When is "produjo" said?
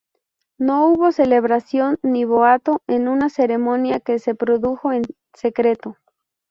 4.33-4.91